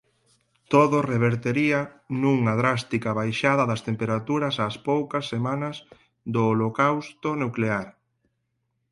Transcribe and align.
Todo 0.73 0.97
revertería 1.13 1.79
nunha 2.21 2.53
drástica 2.61 3.09
baixada 3.19 3.63
das 3.71 3.81
temperaturas 3.89 4.55
ás 4.67 4.75
poucas 4.87 5.25
semanas 5.33 5.75
do 6.33 6.41
holocausto 6.51 7.29
nuclear. 7.43 7.87